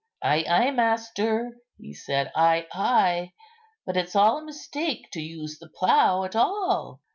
"Ay, 0.23 0.43
ay, 0.49 0.71
master," 0.71 1.57
he 1.77 1.93
said, 1.93 2.31
"ay, 2.35 2.65
ay; 2.73 3.33
but 3.85 3.95
it's 3.95 4.15
all 4.15 4.39
a 4.39 4.43
mistake 4.43 5.05
to 5.11 5.21
use 5.21 5.59
the 5.59 5.69
plough 5.69 6.23
at 6.23 6.35
all. 6.35 6.99